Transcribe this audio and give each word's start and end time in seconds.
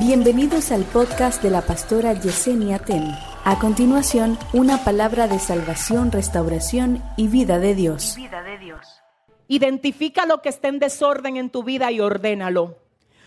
Bienvenidos 0.00 0.72
al 0.72 0.84
podcast 0.84 1.42
de 1.42 1.50
la 1.50 1.60
pastora 1.60 2.14
Yesenia 2.14 2.78
Ten. 2.78 3.14
A 3.44 3.58
continuación, 3.58 4.38
una 4.54 4.82
palabra 4.82 5.28
de 5.28 5.38
salvación, 5.38 6.10
restauración 6.10 7.02
y 7.18 7.28
vida 7.28 7.58
de 7.58 7.74
Dios. 7.74 8.14
vida 8.16 8.42
de 8.42 8.56
Dios. 8.56 9.02
Identifica 9.46 10.24
lo 10.24 10.40
que 10.40 10.48
está 10.48 10.68
en 10.68 10.78
desorden 10.78 11.36
en 11.36 11.50
tu 11.50 11.64
vida 11.64 11.92
y 11.92 12.00
ordénalo. 12.00 12.78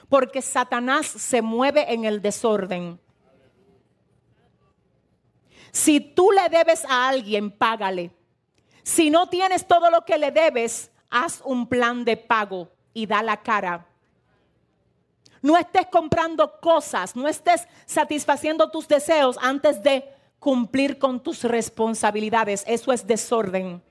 Porque 0.09 0.41
Satanás 0.41 1.05
se 1.05 1.43
mueve 1.43 1.93
en 1.93 2.05
el 2.05 2.23
desorden. 2.23 2.99
Si 5.71 5.99
tú 5.99 6.31
le 6.31 6.49
debes 6.49 6.85
a 6.85 7.07
alguien, 7.07 7.51
págale. 7.51 8.09
Si 8.81 9.11
no 9.11 9.29
tienes 9.29 9.67
todo 9.67 9.91
lo 9.91 10.05
que 10.05 10.17
le 10.17 10.31
debes, 10.31 10.89
haz 11.11 11.39
un 11.45 11.67
plan 11.67 12.03
de 12.03 12.17
pago 12.17 12.69
y 12.95 13.05
da 13.05 13.21
la 13.21 13.43
cara. 13.43 13.92
No 15.43 15.57
estés 15.57 15.87
comprando 15.87 16.59
cosas, 16.61 17.17
no 17.17 17.27
estés 17.27 17.67
satisfaciendo 17.85 18.71
tus 18.71 18.87
deseos 18.87 19.37
antes 19.41 19.83
de 19.83 20.09
cumplir 20.39 20.97
con 20.97 21.21
tus 21.21 21.43
responsabilidades. 21.43 22.63
Eso 22.65 22.93
es 22.93 23.05
desorden. 23.05 23.83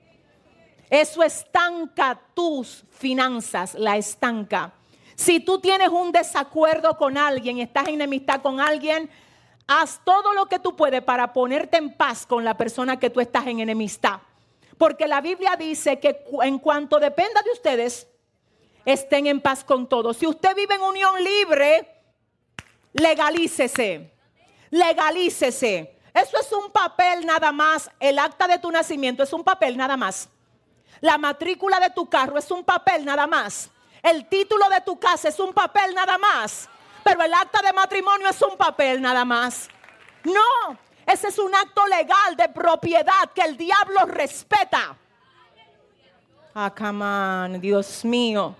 Eso 0.89 1.21
estanca 1.21 2.19
tus 2.33 2.83
finanzas, 2.89 3.75
la 3.75 3.97
estanca. 3.97 4.73
Si 5.13 5.39
tú 5.39 5.59
tienes 5.59 5.89
un 5.89 6.11
desacuerdo 6.11 6.97
con 6.97 7.19
alguien, 7.19 7.59
estás 7.59 7.87
en 7.87 7.95
enemistad 7.95 8.41
con 8.41 8.59
alguien, 8.59 9.07
haz 9.67 10.01
todo 10.03 10.33
lo 10.33 10.47
que 10.47 10.57
tú 10.57 10.75
puedes 10.75 11.03
para 11.03 11.33
ponerte 11.33 11.77
en 11.77 11.93
paz 11.93 12.25
con 12.25 12.43
la 12.43 12.57
persona 12.57 12.97
que 12.97 13.11
tú 13.11 13.19
estás 13.19 13.45
en 13.45 13.59
enemistad. 13.59 14.21
Porque 14.79 15.07
la 15.07 15.21
Biblia 15.21 15.55
dice 15.55 15.99
que 15.99 16.25
en 16.41 16.57
cuanto 16.57 16.99
dependa 16.99 17.43
de 17.43 17.51
ustedes, 17.51 18.07
estén 18.85 19.27
en 19.27 19.41
paz 19.41 19.63
con 19.63 19.87
todos. 19.87 20.17
Si 20.17 20.27
usted 20.27 20.55
vive 20.55 20.75
en 20.75 20.81
unión 20.81 21.23
libre, 21.23 22.01
legalícese. 22.93 24.11
Legalícese. 24.69 25.99
Eso 26.13 26.39
es 26.39 26.51
un 26.51 26.71
papel 26.71 27.25
nada 27.25 27.51
más. 27.51 27.89
El 27.99 28.19
acta 28.19 28.47
de 28.47 28.59
tu 28.59 28.71
nacimiento 28.71 29.23
es 29.23 29.33
un 29.33 29.43
papel 29.43 29.77
nada 29.77 29.97
más. 29.97 30.29
La 31.01 31.17
matrícula 31.17 31.79
de 31.79 31.89
tu 31.89 32.07
carro 32.09 32.37
es 32.37 32.49
un 32.51 32.63
papel 32.63 33.03
nada 33.03 33.27
más. 33.27 33.69
El 34.01 34.27
título 34.27 34.69
de 34.69 34.81
tu 34.81 34.99
casa 34.99 35.29
es 35.29 35.39
un 35.39 35.53
papel 35.53 35.93
nada 35.95 36.17
más. 36.17 36.69
Pero 37.03 37.21
el 37.23 37.33
acta 37.33 37.61
de 37.61 37.73
matrimonio 37.73 38.29
es 38.29 38.41
un 38.41 38.55
papel 38.57 39.01
nada 39.01 39.25
más. 39.25 39.69
No, 40.23 40.77
ese 41.05 41.27
es 41.27 41.39
un 41.39 41.53
acto 41.53 41.85
legal 41.87 42.35
de 42.37 42.47
propiedad 42.49 43.31
que 43.33 43.41
el 43.41 43.57
diablo 43.57 44.05
respeta. 44.05 44.95
Ah, 46.55 47.47
Dios 47.59 48.05
mío. 48.05 48.55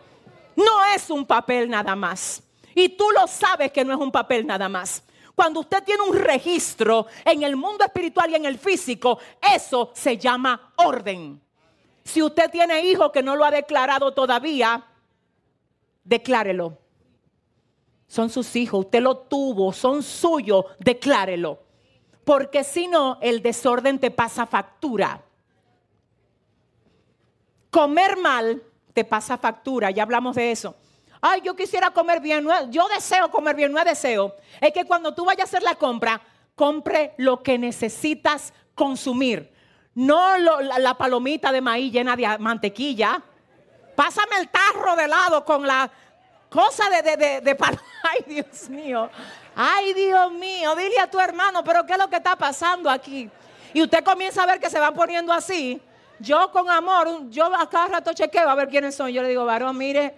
No 0.63 0.83
es 0.95 1.09
un 1.09 1.25
papel 1.25 1.69
nada 1.69 1.95
más. 1.95 2.43
Y 2.75 2.89
tú 2.89 3.05
lo 3.11 3.27
sabes 3.27 3.71
que 3.71 3.85
no 3.85 3.93
es 3.93 3.99
un 3.99 4.11
papel 4.11 4.45
nada 4.45 4.67
más. 4.69 5.03
Cuando 5.35 5.61
usted 5.61 5.83
tiene 5.83 6.03
un 6.03 6.15
registro 6.15 7.07
en 7.25 7.43
el 7.43 7.55
mundo 7.55 7.83
espiritual 7.83 8.29
y 8.31 8.35
en 8.35 8.45
el 8.45 8.59
físico, 8.59 9.19
eso 9.53 9.91
se 9.93 10.17
llama 10.17 10.73
orden. 10.75 11.41
Si 12.03 12.21
usted 12.21 12.51
tiene 12.51 12.85
hijo 12.85 13.11
que 13.11 13.23
no 13.23 13.35
lo 13.35 13.45
ha 13.45 13.51
declarado 13.51 14.13
todavía, 14.13 14.85
declárelo. 16.03 16.77
Son 18.07 18.29
sus 18.29 18.55
hijos, 18.55 18.85
usted 18.85 19.01
lo 19.01 19.17
tuvo, 19.17 19.73
son 19.73 20.03
suyos, 20.03 20.65
declárelo. 20.79 21.63
Porque 22.23 22.63
si 22.63 22.87
no, 22.87 23.17
el 23.21 23.41
desorden 23.41 23.99
te 23.99 24.11
pasa 24.11 24.45
factura. 24.45 25.23
Comer 27.71 28.17
mal 28.17 28.61
te 28.93 29.03
pasa 29.03 29.37
factura, 29.37 29.91
ya 29.91 30.03
hablamos 30.03 30.35
de 30.35 30.51
eso. 30.51 30.75
Ay, 31.21 31.41
yo 31.41 31.55
quisiera 31.55 31.89
comer 31.91 32.19
bien, 32.19 32.45
yo 32.69 32.87
deseo 32.89 33.31
comer 33.31 33.55
bien, 33.55 33.71
no 33.71 33.79
es 33.79 33.85
deseo. 33.85 34.35
Es 34.59 34.73
que 34.73 34.85
cuando 34.85 35.13
tú 35.13 35.25
vayas 35.25 35.41
a 35.41 35.49
hacer 35.49 35.63
la 35.63 35.75
compra, 35.75 36.21
compre 36.55 37.13
lo 37.17 37.41
que 37.41 37.57
necesitas 37.57 38.53
consumir. 38.75 39.51
No 39.95 40.37
la, 40.37 40.97
palomita 40.97 41.51
de 41.51 41.61
maíz 41.61 41.93
llena 41.93 42.15
de 42.15 42.37
mantequilla. 42.39 43.21
Pásame 43.95 44.37
el 44.39 44.49
tarro 44.49 44.95
de 44.95 45.07
lado 45.07 45.45
con 45.45 45.65
la 45.65 45.89
cosa 46.49 46.89
de, 46.89 47.01
de, 47.01 47.17
de, 47.17 47.41
de 47.41 47.57
Ay, 48.03 48.25
Dios 48.27 48.69
mío. 48.69 49.09
Ay, 49.55 49.93
Dios 49.93 50.31
mío. 50.31 50.75
Dile 50.75 50.99
a 50.99 51.09
tu 51.09 51.19
hermano, 51.19 51.63
pero 51.63 51.85
¿qué 51.85 51.93
es 51.93 51.99
lo 51.99 52.09
que 52.09 52.17
está 52.17 52.35
pasando 52.35 52.89
aquí? 52.89 53.29
Y 53.73 53.81
usted 53.81 54.03
comienza 54.03 54.43
a 54.43 54.45
ver 54.45 54.59
que 54.59 54.69
se 54.69 54.79
van 54.79 54.93
poniendo 54.93 55.31
así. 55.31 55.81
Yo 56.19 56.51
con 56.51 56.69
amor, 56.69 57.29
yo 57.29 57.45
a 57.45 57.69
cada 57.69 57.87
rato 57.87 58.13
chequeo 58.13 58.49
a 58.49 58.55
ver 58.55 58.69
quiénes 58.69 58.95
son. 58.95 59.09
Yo 59.09 59.21
le 59.21 59.29
digo, 59.29 59.45
varón, 59.45 59.77
mire, 59.77 60.13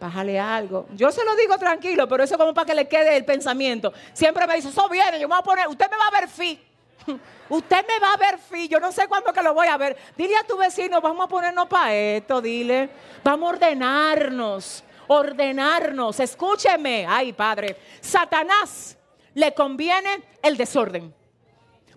bájale 0.00 0.38
algo. 0.38 0.86
Yo 0.94 1.10
se 1.10 1.24
lo 1.24 1.34
digo 1.36 1.58
tranquilo, 1.58 2.08
pero 2.08 2.22
eso 2.22 2.38
como 2.38 2.54
para 2.54 2.66
que 2.66 2.74
le 2.74 2.88
quede 2.88 3.16
el 3.16 3.24
pensamiento. 3.24 3.92
Siempre 4.12 4.46
me 4.46 4.56
dice, 4.56 4.68
eso 4.68 4.88
viene, 4.88 5.20
yo 5.20 5.28
me 5.28 5.34
voy 5.34 5.40
a 5.40 5.42
poner, 5.42 5.68
usted 5.68 5.90
me 5.90 5.96
va 5.96 6.06
a 6.06 6.20
ver 6.20 6.28
fi. 6.28 6.64
Usted 7.48 7.86
me 7.88 7.98
va 7.98 8.12
a 8.12 8.16
ver 8.18 8.38
fi, 8.38 8.68
yo 8.68 8.78
no 8.78 8.92
sé 8.92 9.08
cuándo 9.08 9.32
que 9.32 9.42
lo 9.42 9.54
voy 9.54 9.68
a 9.68 9.78
ver. 9.78 9.96
Dile 10.16 10.36
a 10.36 10.44
tu 10.44 10.58
vecino, 10.58 11.00
vamos 11.00 11.24
a 11.24 11.28
ponernos 11.28 11.66
para 11.66 11.94
esto, 11.94 12.42
dile. 12.42 12.90
Vamos 13.24 13.46
a 13.46 13.52
ordenarnos, 13.54 14.84
ordenarnos. 15.06 16.20
Escúcheme, 16.20 17.06
ay 17.08 17.32
padre. 17.32 17.76
Satanás 18.02 18.98
le 19.32 19.54
conviene 19.54 20.22
el 20.42 20.58
desorden. 20.58 21.14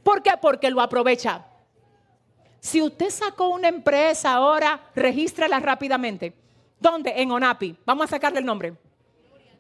¿Por 0.04 0.24
qué? 0.24 0.32
Porque 0.42 0.70
lo 0.70 0.82
aprovecha. 0.82 1.46
Si 2.62 2.80
usted 2.80 3.10
sacó 3.10 3.48
una 3.48 3.70
empresa 3.70 4.34
ahora, 4.34 4.80
regístrala 4.96 5.60
rápidamente. 5.60 6.32
¿Dónde? 6.80 7.12
En 7.18 7.32
ONAPI. 7.32 7.76
Vamos 7.84 8.06
a 8.06 8.10
sacarle 8.10 8.38
el 8.38 8.46
nombre. 8.46 8.76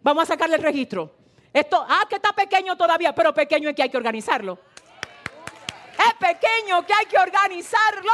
Vamos 0.04 0.24
a 0.24 0.28
sacarle 0.28 0.56
el 0.56 0.62
registro. 0.62 1.12
Esto, 1.52 1.84
ah, 1.90 2.06
que 2.08 2.18
está 2.18 2.32
pequeño 2.32 2.78
todavía, 2.78 3.14
pero 3.14 3.34
pequeño 3.34 3.70
es 3.70 3.76
que 3.76 3.82
hay 3.82 3.90
que 3.90 3.98
organizarlo. 3.98 4.60
Es 5.98 6.14
pequeño 6.14 6.86
que 6.86 6.94
hay 6.94 7.08
que 7.08 7.18
organizarlo. 7.18 8.12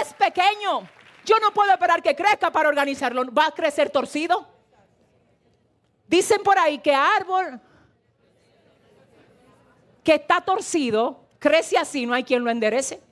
Es 0.00 0.14
pequeño. 0.14 0.88
Yo 1.26 1.38
no 1.38 1.52
puedo 1.52 1.70
esperar 1.70 2.02
que 2.02 2.16
crezca 2.16 2.50
para 2.50 2.70
organizarlo. 2.70 3.26
Va 3.30 3.48
a 3.48 3.52
crecer 3.52 3.90
torcido. 3.90 4.48
Dicen 6.06 6.42
por 6.42 6.58
ahí 6.58 6.78
que 6.78 6.94
árbol 6.94 7.60
que 10.02 10.14
está 10.14 10.40
torcido 10.40 11.26
crece 11.38 11.76
así, 11.76 12.06
no 12.06 12.14
hay 12.14 12.24
quien 12.24 12.42
lo 12.42 12.50
enderece. 12.50 13.05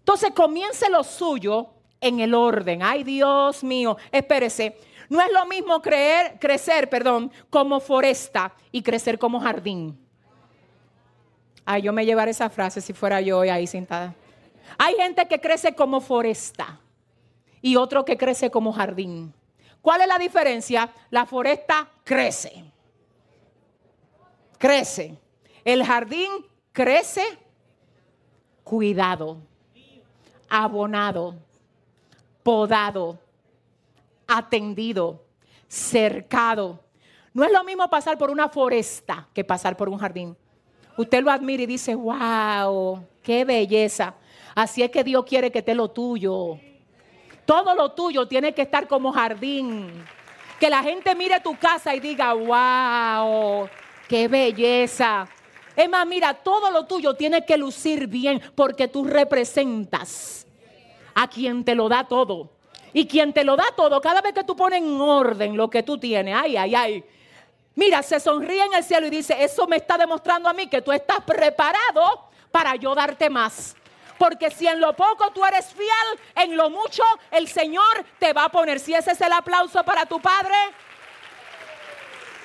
Entonces 0.00 0.32
comience 0.34 0.90
lo 0.90 1.04
suyo 1.04 1.68
en 2.00 2.20
el 2.20 2.34
orden. 2.34 2.82
Ay, 2.82 3.04
Dios 3.04 3.62
mío, 3.62 3.96
espérese. 4.10 4.76
No 5.08 5.20
es 5.20 5.32
lo 5.32 5.44
mismo 5.46 5.82
creer, 5.82 6.38
crecer, 6.38 6.88
perdón, 6.88 7.32
como 7.50 7.80
foresta 7.80 8.54
y 8.72 8.82
crecer 8.82 9.18
como 9.18 9.40
jardín. 9.40 9.98
Ay, 11.64 11.82
yo 11.82 11.92
me 11.92 12.06
llevaré 12.06 12.30
esa 12.30 12.48
frase 12.48 12.80
si 12.80 12.92
fuera 12.92 13.20
yo 13.20 13.40
ahí 13.40 13.66
sentada. 13.66 14.14
Hay 14.78 14.94
gente 14.94 15.26
que 15.28 15.40
crece 15.40 15.74
como 15.74 16.00
foresta 16.00 16.80
y 17.60 17.76
otro 17.76 18.04
que 18.04 18.16
crece 18.16 18.50
como 18.50 18.72
jardín. 18.72 19.34
¿Cuál 19.82 20.02
es 20.02 20.08
la 20.08 20.18
diferencia? 20.18 20.92
La 21.10 21.26
foresta 21.26 21.90
crece. 22.04 22.64
Crece. 24.58 25.18
El 25.64 25.84
jardín 25.84 26.30
crece 26.72 27.24
cuidado 28.62 29.38
abonado, 30.50 31.36
podado, 32.42 33.18
atendido, 34.26 35.24
cercado. 35.68 36.80
No 37.32 37.44
es 37.44 37.52
lo 37.52 37.62
mismo 37.64 37.88
pasar 37.88 38.18
por 38.18 38.30
una 38.30 38.48
foresta 38.48 39.28
que 39.32 39.44
pasar 39.44 39.76
por 39.76 39.88
un 39.88 39.98
jardín. 39.98 40.36
Usted 40.96 41.22
lo 41.22 41.30
admira 41.30 41.62
y 41.62 41.66
dice, 41.66 41.94
wow, 41.94 43.02
qué 43.22 43.44
belleza. 43.44 44.14
Así 44.54 44.82
es 44.82 44.90
que 44.90 45.04
Dios 45.04 45.24
quiere 45.24 45.50
que 45.50 45.60
esté 45.60 45.74
lo 45.74 45.88
tuyo. 45.90 46.58
Todo 47.46 47.74
lo 47.74 47.92
tuyo 47.92 48.26
tiene 48.26 48.52
que 48.52 48.62
estar 48.62 48.88
como 48.88 49.12
jardín. 49.12 50.04
Que 50.58 50.68
la 50.68 50.82
gente 50.82 51.14
mire 51.14 51.40
tu 51.40 51.56
casa 51.56 51.94
y 51.94 52.00
diga, 52.00 52.34
wow, 52.34 53.68
qué 54.08 54.28
belleza. 54.28 55.26
Es 55.76 55.88
más, 55.88 56.06
mira, 56.06 56.34
todo 56.34 56.70
lo 56.70 56.84
tuyo 56.86 57.14
tiene 57.14 57.44
que 57.44 57.56
lucir 57.56 58.06
bien 58.06 58.40
porque 58.54 58.88
tú 58.88 59.04
representas 59.04 60.46
a 61.14 61.28
quien 61.28 61.64
te 61.64 61.74
lo 61.74 61.88
da 61.88 62.06
todo. 62.06 62.50
Y 62.92 63.06
quien 63.06 63.32
te 63.32 63.44
lo 63.44 63.56
da 63.56 63.66
todo, 63.76 64.00
cada 64.00 64.20
vez 64.20 64.32
que 64.32 64.44
tú 64.44 64.56
pones 64.56 64.82
en 64.82 65.00
orden 65.00 65.56
lo 65.56 65.70
que 65.70 65.82
tú 65.82 65.98
tienes, 65.98 66.34
ay, 66.36 66.56
ay, 66.56 66.74
ay. 66.74 67.04
Mira, 67.76 68.02
se 68.02 68.18
sonríe 68.18 68.64
en 68.64 68.74
el 68.74 68.84
cielo 68.84 69.06
y 69.06 69.10
dice, 69.10 69.36
eso 69.42 69.66
me 69.66 69.76
está 69.76 69.96
demostrando 69.96 70.48
a 70.48 70.52
mí 70.52 70.66
que 70.66 70.82
tú 70.82 70.90
estás 70.90 71.20
preparado 71.20 72.28
para 72.50 72.74
yo 72.74 72.94
darte 72.94 73.30
más. 73.30 73.76
Porque 74.18 74.50
si 74.50 74.66
en 74.66 74.80
lo 74.80 74.94
poco 74.94 75.30
tú 75.32 75.44
eres 75.44 75.72
fiel, 75.72 76.20
en 76.34 76.56
lo 76.56 76.68
mucho 76.68 77.02
el 77.30 77.48
Señor 77.48 78.04
te 78.18 78.32
va 78.32 78.44
a 78.44 78.48
poner. 78.50 78.78
Si 78.80 78.92
ese 78.92 79.12
es 79.12 79.20
el 79.20 79.32
aplauso 79.32 79.82
para 79.84 80.04
tu 80.04 80.20
Padre, 80.20 80.54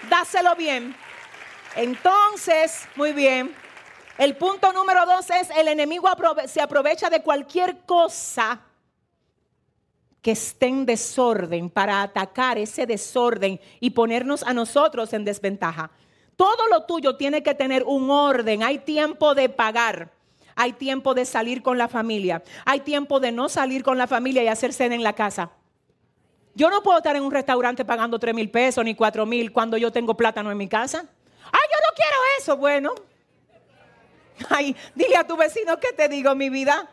dáselo 0.10 0.56
bien. 0.56 0.96
Entonces, 1.76 2.88
muy 2.96 3.12
bien. 3.12 3.54
El 4.18 4.38
punto 4.38 4.72
número 4.72 5.06
dos 5.06 5.30
es 5.30 5.50
el 5.50 5.68
enemigo 5.68 6.08
se 6.48 6.62
aprovecha 6.62 7.10
de 7.10 7.22
cualquier 7.22 7.80
cosa 7.86 8.62
que 10.22 10.32
esté 10.32 10.68
en 10.68 10.86
desorden 10.86 11.70
para 11.70 12.02
atacar 12.02 12.58
ese 12.58 12.86
desorden 12.86 13.60
y 13.80 13.90
ponernos 13.90 14.42
a 14.44 14.54
nosotros 14.54 15.12
en 15.14 15.26
desventaja. 15.26 15.92
Todo 16.38 16.68
lo 16.70 16.86
tuyo 16.86 17.18
tiene 17.18 17.44
que 17.44 17.54
tener 17.54 17.84
un 17.84 18.10
orden. 18.10 18.64
Hay 18.64 18.80
tiempo 18.80 19.36
de 19.36 19.50
pagar. 19.50 20.12
Hay 20.56 20.74
tiempo 20.74 21.14
de 21.14 21.26
salir 21.26 21.62
con 21.62 21.78
la 21.78 21.90
familia. 21.90 22.42
Hay 22.66 22.80
tiempo 22.80 23.20
de 23.20 23.34
no 23.34 23.50
salir 23.50 23.84
con 23.84 23.98
la 23.98 24.08
familia 24.08 24.44
y 24.44 24.48
hacer 24.48 24.72
cena 24.72 24.96
en 24.96 25.04
la 25.04 25.14
casa. 25.14 25.52
Yo 26.56 26.70
no 26.70 26.82
puedo 26.82 26.98
estar 26.98 27.18
en 27.18 27.24
un 27.24 27.32
restaurante 27.32 27.84
pagando 27.84 28.18
3 28.18 28.34
mil 28.34 28.50
pesos 28.50 28.84
ni 28.86 28.96
4 28.96 29.26
mil 29.26 29.52
cuando 29.52 29.76
yo 29.76 29.92
tengo 29.92 30.16
plátano 30.16 30.52
en 30.52 30.58
mi 30.58 30.70
casa. 30.70 31.10
Yo 31.76 31.88
no 31.88 31.96
quiero 31.96 32.18
eso. 32.40 32.58
Bueno. 32.58 32.96
Ay, 34.50 34.76
dile 34.94 35.18
a 35.18 35.26
tu 35.26 35.36
vecino 35.36 35.80
que 35.80 35.94
te 35.94 36.08
digo, 36.10 36.34
mi 36.36 36.50
vida. 36.50 36.90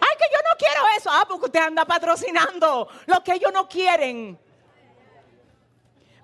Ay, 0.00 0.16
que 0.18 0.24
yo 0.32 0.38
no 0.48 0.56
quiero 0.58 0.82
eso. 0.96 1.10
Ah, 1.12 1.24
porque 1.28 1.46
usted 1.46 1.60
anda 1.60 1.84
patrocinando 1.84 2.88
lo 3.06 3.22
que 3.22 3.34
ellos 3.34 3.52
no 3.52 3.68
quieren. 3.68 4.38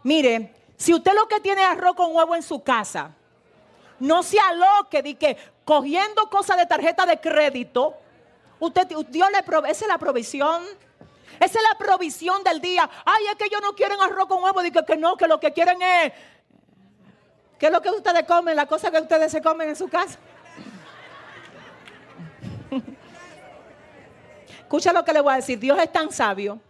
Mire, 0.02 0.54
si 0.76 0.94
usted 0.94 1.12
lo 1.14 1.26
que 1.28 1.40
tiene 1.40 1.62
es 1.62 1.68
arroz 1.68 1.94
con 1.94 2.14
huevo 2.14 2.34
en 2.34 2.42
su 2.42 2.62
casa, 2.62 3.14
no 3.98 4.22
se 4.22 4.38
aloque 4.38 5.02
de 5.02 5.16
que 5.16 5.36
cogiendo 5.64 6.30
cosas 6.30 6.56
de 6.56 6.66
tarjeta 6.66 7.04
de 7.04 7.20
crédito, 7.20 7.96
usted, 8.60 8.86
Dios 9.08 9.28
le 9.30 9.42
provee, 9.42 9.70
esa 9.70 9.84
es 9.84 9.88
la 9.88 9.98
provisión. 9.98 10.64
Esa 11.40 11.58
es 11.58 11.64
la 11.70 11.78
provisión 11.78 12.42
del 12.42 12.60
día. 12.60 12.88
Ay, 13.04 13.26
es 13.30 13.36
que 13.36 13.44
ellos 13.44 13.60
no 13.62 13.72
quieren 13.74 14.00
arroz 14.00 14.26
con 14.26 14.42
huevo. 14.42 14.60
Dice 14.60 14.84
que 14.84 14.96
no, 14.96 15.16
que 15.16 15.28
lo 15.28 15.38
que 15.38 15.52
quieren 15.52 15.80
es. 15.80 16.12
¿Qué 17.58 17.66
es 17.66 17.72
lo 17.72 17.82
que 17.82 17.90
ustedes 17.90 18.22
comen? 18.24 18.54
La 18.54 18.66
cosa 18.66 18.90
que 18.90 19.00
ustedes 19.00 19.32
se 19.32 19.42
comen 19.42 19.70
en 19.70 19.76
su 19.76 19.88
casa. 19.88 20.18
Escucha 24.60 24.92
lo 24.92 25.04
que 25.04 25.12
le 25.12 25.20
voy 25.20 25.32
a 25.32 25.36
decir. 25.36 25.58
Dios 25.58 25.78
es 25.78 25.92
tan 25.92 26.12
sabio 26.12 26.60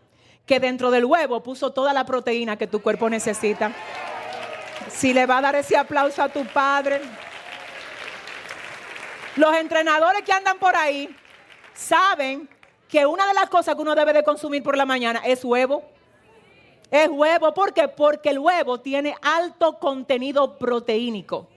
que 0.46 0.60
dentro 0.60 0.90
del 0.90 1.04
huevo 1.04 1.42
puso 1.42 1.72
toda 1.72 1.92
la 1.92 2.06
proteína 2.06 2.56
que 2.56 2.66
tu 2.66 2.80
cuerpo 2.80 3.10
necesita. 3.10 3.72
Si 4.88 5.12
le 5.12 5.26
va 5.26 5.38
a 5.38 5.42
dar 5.42 5.56
ese 5.56 5.76
aplauso 5.76 6.22
a 6.22 6.28
tu 6.30 6.46
padre. 6.46 7.02
Los 9.36 9.54
entrenadores 9.56 10.22
que 10.22 10.32
andan 10.32 10.58
por 10.58 10.74
ahí 10.74 11.14
saben 11.74 12.48
que 12.88 13.04
una 13.04 13.26
de 13.26 13.34
las 13.34 13.50
cosas 13.50 13.74
que 13.74 13.82
uno 13.82 13.94
debe 13.94 14.12
de 14.14 14.24
consumir 14.24 14.62
por 14.62 14.76
la 14.76 14.86
mañana 14.86 15.20
es 15.24 15.44
huevo. 15.44 15.84
Es 16.90 17.08
huevo, 17.08 17.52
¿por 17.52 17.74
qué? 17.74 17.88
Porque 17.88 18.30
el 18.30 18.38
huevo 18.38 18.80
tiene 18.80 19.14
alto 19.22 19.78
contenido 19.78 20.56
proteínico. 20.58 21.48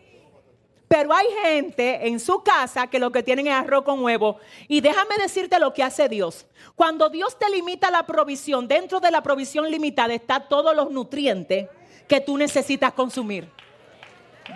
Pero 0.88 1.14
hay 1.14 1.28
gente 1.42 2.06
en 2.08 2.20
su 2.20 2.44
casa 2.44 2.88
que 2.88 3.00
lo 3.00 3.14
que 3.14 3.24
tienen 3.24 3.48
es 3.48 3.54
arroz 3.54 3.86
con 3.86 4.04
huevo. 4.04 4.40
Y 4.68 4.82
déjame 4.82 5.16
decirte 5.18 5.58
lo 5.58 5.74
que 5.74 5.84
hace 5.84 6.10
Dios. 6.10 6.46
Cuando 6.76 7.08
Dios 7.08 7.40
te 7.40 7.50
limita 7.50 7.90
la 7.90 8.06
provisión, 8.06 8.68
dentro 8.68 9.00
de 9.00 9.10
la 9.10 9.24
provisión 9.24 9.72
limitada 9.72 10.14
está 10.14 10.50
todos 10.50 10.76
los 10.76 10.92
nutrientes 10.92 11.70
que 12.10 12.20
tú 12.20 12.38
necesitas 12.38 12.92
consumir. 12.92 13.50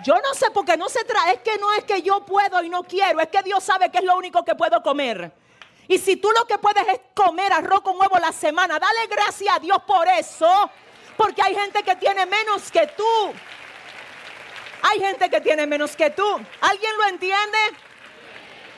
Yo 0.04 0.14
no 0.16 0.34
sé 0.34 0.50
por 0.50 0.66
qué 0.66 0.76
no 0.76 0.90
se 0.90 1.04
trae, 1.04 1.36
es 1.36 1.40
que 1.40 1.56
no 1.58 1.72
es 1.72 1.84
que 1.84 2.02
yo 2.02 2.26
puedo 2.26 2.62
y 2.62 2.68
no 2.68 2.82
quiero, 2.82 3.20
es 3.20 3.28
que 3.28 3.42
Dios 3.42 3.64
sabe 3.64 3.90
que 3.90 3.98
es 3.98 4.04
lo 4.04 4.14
único 4.14 4.44
que 4.44 4.54
puedo 4.54 4.82
comer. 4.82 5.32
Y 5.88 5.98
si 5.98 6.16
tú 6.16 6.28
lo 6.32 6.44
que 6.46 6.58
puedes 6.58 6.86
es 6.88 7.00
comer 7.14 7.52
arroz 7.52 7.82
con 7.82 7.98
huevo 7.98 8.18
la 8.18 8.32
semana, 8.32 8.78
dale 8.78 9.06
gracias 9.08 9.54
a 9.54 9.60
Dios 9.60 9.78
por 9.86 10.08
eso, 10.08 10.48
porque 11.16 11.42
hay 11.42 11.54
gente 11.54 11.82
que 11.82 11.94
tiene 11.96 12.26
menos 12.26 12.70
que 12.70 12.86
tú. 12.88 13.32
Hay 14.82 15.00
gente 15.00 15.28
que 15.28 15.40
tiene 15.40 15.66
menos 15.66 15.96
que 15.96 16.10
tú. 16.10 16.26
¿Alguien 16.60 16.90
lo 16.98 17.08
entiende? 17.08 17.58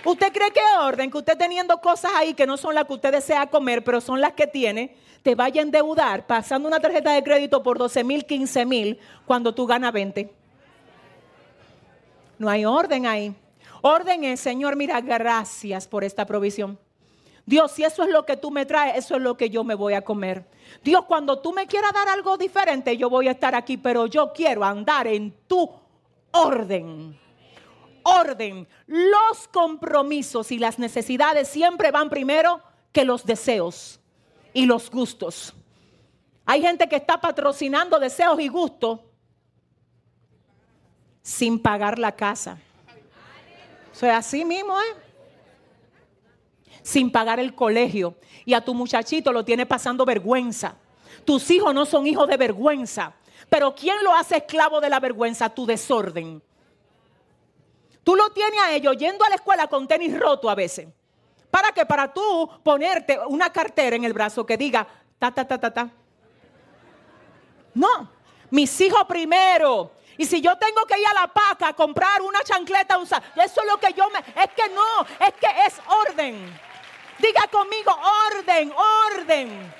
¿Usted 0.04 0.32
cree 0.32 0.50
que 0.52 0.60
orden 0.80 1.10
que 1.10 1.18
usted 1.18 1.36
teniendo 1.36 1.80
cosas 1.80 2.12
ahí 2.14 2.34
que 2.34 2.46
no 2.46 2.56
son 2.56 2.74
las 2.74 2.84
que 2.84 2.94
usted 2.94 3.12
desea 3.12 3.48
comer, 3.48 3.82
pero 3.82 4.00
son 4.00 4.20
las 4.20 4.32
que 4.32 4.46
tiene, 4.46 4.96
te 5.22 5.34
vaya 5.34 5.60
a 5.60 5.64
endeudar 5.64 6.26
pasando 6.26 6.68
una 6.68 6.80
tarjeta 6.80 7.12
de 7.12 7.22
crédito 7.22 7.62
por 7.62 7.78
12 7.78 8.04
mil, 8.04 8.24
15 8.24 8.64
mil 8.64 8.98
cuando 9.26 9.54
tú 9.54 9.66
ganas 9.66 9.92
20? 9.92 10.32
No 12.38 12.48
hay 12.48 12.64
orden 12.64 13.06
ahí. 13.06 13.34
Orden 13.82 14.24
es, 14.24 14.40
Señor, 14.40 14.76
mira, 14.76 15.00
gracias 15.00 15.88
por 15.88 16.04
esta 16.04 16.24
provisión. 16.24 16.78
Dios, 17.48 17.72
si 17.72 17.82
eso 17.82 18.02
es 18.02 18.10
lo 18.10 18.26
que 18.26 18.36
tú 18.36 18.50
me 18.50 18.66
traes, 18.66 18.98
eso 18.98 19.16
es 19.16 19.22
lo 19.22 19.34
que 19.34 19.48
yo 19.48 19.64
me 19.64 19.74
voy 19.74 19.94
a 19.94 20.02
comer. 20.02 20.44
Dios, 20.84 21.06
cuando 21.06 21.38
tú 21.38 21.54
me 21.54 21.66
quieras 21.66 21.94
dar 21.94 22.06
algo 22.06 22.36
diferente, 22.36 22.94
yo 22.98 23.08
voy 23.08 23.26
a 23.26 23.30
estar 23.30 23.54
aquí, 23.54 23.78
pero 23.78 24.04
yo 24.04 24.34
quiero 24.34 24.62
andar 24.62 25.06
en 25.06 25.34
tu 25.46 25.66
orden. 26.30 27.18
Orden. 28.02 28.68
Los 28.86 29.48
compromisos 29.50 30.52
y 30.52 30.58
las 30.58 30.78
necesidades 30.78 31.48
siempre 31.48 31.90
van 31.90 32.10
primero 32.10 32.60
que 32.92 33.06
los 33.06 33.24
deseos 33.24 33.98
y 34.52 34.66
los 34.66 34.90
gustos. 34.90 35.54
Hay 36.44 36.60
gente 36.60 36.86
que 36.86 36.96
está 36.96 37.18
patrocinando 37.18 37.98
deseos 37.98 38.38
y 38.40 38.48
gustos 38.48 39.00
sin 41.22 41.58
pagar 41.58 41.98
la 41.98 42.12
casa. 42.12 42.58
O 43.90 43.94
sea, 43.94 44.18
así 44.18 44.44
mismo, 44.44 44.78
¿eh? 44.78 45.07
Sin 46.82 47.10
pagar 47.10 47.40
el 47.40 47.54
colegio. 47.54 48.16
Y 48.44 48.54
a 48.54 48.60
tu 48.60 48.74
muchachito 48.74 49.32
lo 49.32 49.44
tiene 49.44 49.66
pasando 49.66 50.04
vergüenza. 50.04 50.76
Tus 51.24 51.50
hijos 51.50 51.74
no 51.74 51.84
son 51.84 52.06
hijos 52.06 52.28
de 52.28 52.36
vergüenza. 52.36 53.14
Pero 53.48 53.74
¿quién 53.74 53.96
lo 54.02 54.14
hace 54.14 54.38
esclavo 54.38 54.80
de 54.80 54.88
la 54.88 55.00
vergüenza? 55.00 55.48
Tu 55.48 55.66
desorden. 55.66 56.42
Tú 58.04 58.16
lo 58.16 58.30
tienes 58.30 58.60
a 58.60 58.72
ellos 58.72 58.96
yendo 58.96 59.24
a 59.24 59.28
la 59.28 59.34
escuela 59.34 59.66
con 59.66 59.86
tenis 59.86 60.18
roto 60.18 60.48
a 60.48 60.54
veces. 60.54 60.88
¿Para 61.50 61.72
qué? 61.72 61.84
Para 61.84 62.12
tú 62.12 62.48
ponerte 62.62 63.18
una 63.28 63.50
cartera 63.52 63.96
en 63.96 64.04
el 64.04 64.12
brazo 64.12 64.44
que 64.46 64.56
diga 64.56 64.86
ta, 65.18 65.30
ta, 65.32 65.46
ta, 65.46 65.58
ta, 65.58 65.72
ta. 65.72 65.90
No, 67.74 68.10
mis 68.50 68.80
hijos 68.80 69.04
primero. 69.06 69.92
Y 70.18 70.26
si 70.26 70.40
yo 70.40 70.58
tengo 70.58 70.84
que 70.84 70.98
ir 70.98 71.06
a 71.06 71.14
la 71.14 71.28
paca 71.28 71.68
a 71.68 71.72
comprar 71.72 72.20
una 72.22 72.42
chancleta 72.42 72.98
usada, 72.98 73.22
eso 73.36 73.60
es 73.60 73.66
lo 73.68 73.78
que 73.78 73.92
yo 73.92 74.10
me... 74.10 74.18
Es 74.18 74.50
que 74.50 74.68
no, 74.68 75.02
es 75.24 75.32
que 75.34 75.46
es 75.64 75.80
orden. 75.86 76.60
Diga 77.18 77.46
conmigo, 77.46 77.96
orden, 78.36 78.72
orden, 79.12 79.72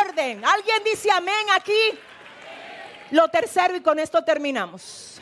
orden. 0.00 0.44
¿Alguien 0.44 0.84
dice 0.84 1.10
amén 1.10 1.46
aquí? 1.52 1.98
Lo 3.10 3.28
tercero, 3.28 3.74
y 3.74 3.80
con 3.80 3.98
esto 3.98 4.22
terminamos. 4.22 5.20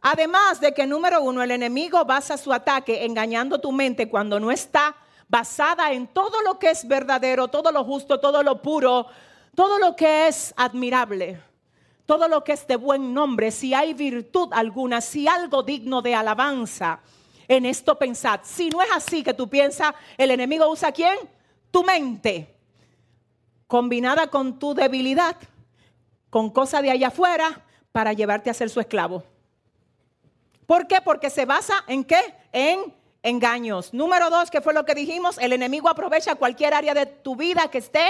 Además 0.00 0.60
de 0.60 0.72
que, 0.72 0.86
número 0.86 1.20
uno, 1.20 1.42
el 1.42 1.50
enemigo 1.50 2.04
basa 2.04 2.36
su 2.36 2.52
ataque 2.52 3.04
engañando 3.04 3.60
tu 3.60 3.72
mente 3.72 4.08
cuando 4.08 4.38
no 4.38 4.52
está 4.52 4.94
basada 5.28 5.90
en 5.92 6.06
todo 6.06 6.42
lo 6.42 6.60
que 6.60 6.70
es 6.70 6.86
verdadero, 6.86 7.48
todo 7.48 7.72
lo 7.72 7.82
justo, 7.84 8.20
todo 8.20 8.44
lo 8.44 8.62
puro, 8.62 9.06
todo 9.56 9.78
lo 9.80 9.96
que 9.96 10.28
es 10.28 10.54
admirable, 10.56 11.40
todo 12.06 12.28
lo 12.28 12.44
que 12.44 12.52
es 12.52 12.66
de 12.66 12.76
buen 12.76 13.14
nombre, 13.14 13.50
si 13.50 13.74
hay 13.74 13.94
virtud 13.94 14.48
alguna, 14.52 15.00
si 15.00 15.28
algo 15.28 15.62
digno 15.62 16.02
de 16.02 16.14
alabanza. 16.14 17.00
En 17.48 17.66
esto 17.66 17.98
pensad. 17.98 18.40
Si 18.44 18.70
no 18.70 18.82
es 18.82 18.88
así 18.94 19.22
que 19.22 19.34
tú 19.34 19.48
piensas, 19.48 19.94
el 20.16 20.30
enemigo 20.30 20.68
usa 20.70 20.92
quién? 20.92 21.18
Tu 21.70 21.82
mente 21.82 22.54
combinada 23.66 24.26
con 24.26 24.58
tu 24.58 24.74
debilidad, 24.74 25.34
con 26.28 26.50
cosas 26.50 26.82
de 26.82 26.90
allá 26.90 27.08
afuera, 27.08 27.64
para 27.90 28.12
llevarte 28.12 28.50
a 28.50 28.54
ser 28.54 28.68
su 28.68 28.80
esclavo. 28.80 29.24
¿Por 30.66 30.86
qué? 30.86 31.00
Porque 31.02 31.30
se 31.30 31.46
basa 31.46 31.84
en 31.86 32.04
qué? 32.04 32.20
En 32.52 32.94
engaños. 33.22 33.94
Número 33.94 34.28
dos, 34.28 34.50
que 34.50 34.60
fue 34.60 34.74
lo 34.74 34.84
que 34.84 34.94
dijimos, 34.94 35.38
el 35.38 35.54
enemigo 35.54 35.88
aprovecha 35.88 36.34
cualquier 36.34 36.74
área 36.74 36.92
de 36.92 37.06
tu 37.06 37.34
vida 37.34 37.70
que 37.70 37.78
esté 37.78 38.06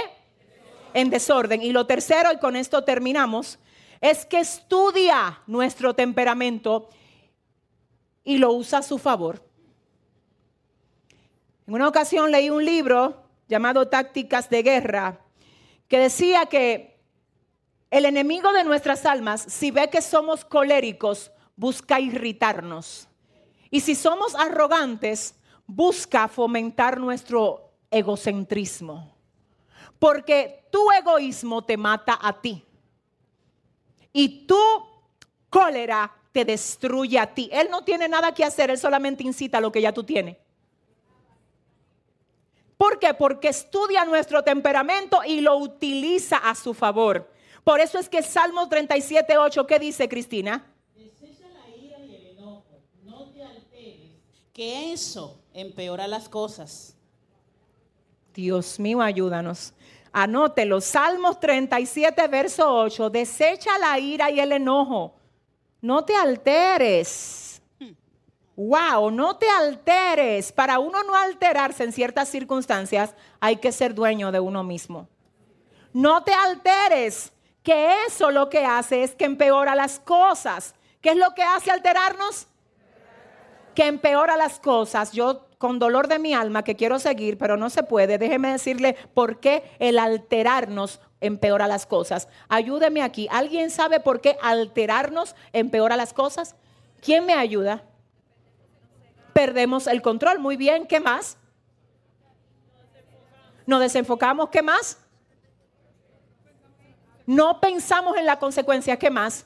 en 0.93 1.09
desorden. 1.09 1.61
Y 1.61 1.71
lo 1.71 1.85
tercero, 1.85 2.31
y 2.33 2.39
con 2.39 2.55
esto 2.55 2.83
terminamos, 2.83 3.59
es 4.03 4.25
que 4.25 4.39
estudia 4.41 5.39
nuestro 5.47 5.93
temperamento 5.93 6.89
y 8.25 8.37
lo 8.37 8.51
usa 8.51 8.79
a 8.79 8.83
su 8.83 8.97
favor. 8.97 9.41
En 11.65 11.73
una 11.75 11.87
ocasión 11.87 12.29
leí 12.29 12.49
un 12.49 12.65
libro 12.65 13.23
llamado 13.47 13.87
Tácticas 13.87 14.49
de 14.49 14.61
Guerra 14.61 15.21
que 15.87 15.99
decía 15.99 16.47
que 16.47 16.99
el 17.91 18.03
enemigo 18.03 18.51
de 18.51 18.65
nuestras 18.65 19.05
almas, 19.05 19.41
si 19.41 19.71
ve 19.71 19.89
que 19.89 20.01
somos 20.01 20.43
coléricos, 20.43 21.31
busca 21.55 22.01
irritarnos. 22.01 23.07
Y 23.71 23.79
si 23.79 23.95
somos 23.95 24.35
arrogantes, 24.35 25.35
busca 25.65 26.27
fomentar 26.27 26.99
nuestro 26.99 27.71
egocentrismo. 27.89 29.15
Porque 29.97 30.67
tu 30.69 30.91
egoísmo 30.91 31.63
te 31.63 31.77
mata 31.77 32.19
a 32.21 32.41
ti. 32.41 32.65
Y 34.13 34.45
tu 34.45 34.57
cólera 35.49 36.13
te 36.31 36.45
destruye 36.45 37.19
a 37.19 37.33
ti. 37.33 37.49
Él 37.51 37.67
no 37.69 37.83
tiene 37.83 38.07
nada 38.07 38.33
que 38.33 38.45
hacer, 38.45 38.69
él 38.69 38.77
solamente 38.77 39.23
incita 39.23 39.57
a 39.57 39.61
lo 39.61 39.71
que 39.71 39.81
ya 39.81 39.91
tú 39.91 40.03
tienes. 40.03 40.37
¿Por 42.77 42.99
qué? 42.99 43.13
Porque 43.13 43.49
estudia 43.49 44.03
nuestro 44.03 44.43
temperamento 44.43 45.21
y 45.25 45.41
lo 45.41 45.57
utiliza 45.57 46.37
a 46.37 46.55
su 46.55 46.73
favor. 46.73 47.31
Por 47.63 47.79
eso 47.79 47.97
es 47.97 48.09
que 48.09 48.21
Salmo 48.21 48.67
37, 48.67 49.37
8, 49.37 49.67
¿qué 49.67 49.79
dice 49.79 50.09
Cristina? 50.09 50.65
Desecha 50.95 51.47
la 51.49 51.75
ira 51.77 51.99
y 51.99 52.15
el 52.15 52.37
enojo, 52.37 52.81
no 53.03 53.29
te 53.31 53.43
alteres, 53.43 54.11
que 54.51 54.91
eso 54.91 55.39
empeora 55.53 56.07
las 56.07 56.27
cosas. 56.27 56.97
Dios 58.33 58.79
mío, 58.79 59.01
ayúdanos. 59.01 59.73
Anótelo. 60.13 60.79
Salmos 60.79 61.39
37, 61.39 62.27
verso 62.27 62.71
8. 62.71 63.09
Desecha 63.09 63.77
la 63.79 63.97
ira 63.97 64.29
y 64.29 64.39
el 64.39 64.51
enojo. 64.51 65.15
No 65.81 66.05
te 66.05 66.15
alteres. 66.15 67.61
Wow, 68.55 69.09
no 69.09 69.35
te 69.35 69.49
alteres. 69.49 70.51
Para 70.51 70.77
uno 70.77 71.03
no 71.03 71.15
alterarse 71.15 71.83
en 71.83 71.91
ciertas 71.91 72.29
circunstancias, 72.29 73.15
hay 73.39 73.55
que 73.55 73.71
ser 73.71 73.95
dueño 73.95 74.31
de 74.31 74.39
uno 74.39 74.63
mismo. 74.63 75.09
No 75.91 76.23
te 76.23 76.33
alteres, 76.33 77.33
que 77.63 78.05
eso 78.05 78.29
lo 78.29 78.49
que 78.49 78.65
hace 78.65 79.03
es 79.03 79.15
que 79.15 79.25
empeora 79.25 79.73
las 79.73 79.99
cosas. 79.99 80.75
¿Qué 81.01 81.11
es 81.11 81.17
lo 81.17 81.33
que 81.33 81.41
hace 81.43 81.71
alterarnos? 81.71 82.47
Que 83.73 83.87
empeora 83.87 84.37
las 84.37 84.59
cosas. 84.59 85.11
Yo 85.11 85.47
con 85.63 85.79
dolor 85.79 86.09
de 86.09 86.19
mi 86.19 86.33
alma 86.33 86.65
que 86.65 86.75
quiero 86.75 86.99
seguir, 86.99 87.37
pero 87.37 87.55
no 87.55 87.69
se 87.69 87.83
puede. 87.83 88.17
Déjeme 88.17 88.51
decirle 88.51 88.97
por 89.13 89.39
qué 89.39 89.63
el 89.79 89.97
alterarnos 89.97 90.99
empeora 91.21 91.67
las 91.67 91.85
cosas. 91.85 92.27
Ayúdeme 92.49 93.01
aquí. 93.01 93.29
¿Alguien 93.31 93.71
sabe 93.71 94.01
por 94.01 94.19
qué 94.19 94.37
alterarnos 94.41 95.37
empeora 95.53 95.95
las 95.95 96.11
cosas? 96.11 96.57
¿Quién 97.01 97.25
me 97.25 97.33
ayuda? 97.33 97.81
Perdemos 99.31 99.87
el 99.87 100.01
control. 100.01 100.37
Muy 100.39 100.57
bien, 100.57 100.85
¿qué 100.85 100.99
más? 100.99 101.37
Nos 103.65 103.79
desenfocamos, 103.79 104.49
¿qué 104.49 104.61
más? 104.61 104.97
No 107.25 107.61
pensamos 107.61 108.17
en 108.17 108.25
la 108.25 108.37
consecuencia, 108.37 108.99
¿qué 108.99 109.09
más? 109.09 109.45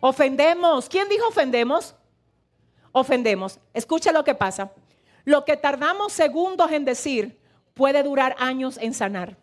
Ofendemos. 0.00 0.88
¿Quién 0.88 1.06
dijo 1.10 1.28
ofendemos? 1.28 1.94
Ofendemos. 2.98 3.60
Escucha 3.74 4.10
lo 4.10 4.24
que 4.24 4.34
pasa. 4.34 4.72
Lo 5.26 5.44
que 5.44 5.58
tardamos 5.58 6.14
segundos 6.14 6.72
en 6.72 6.86
decir 6.86 7.38
puede 7.74 8.02
durar 8.02 8.34
años 8.38 8.78
en 8.80 8.94
sanar. 8.94 9.36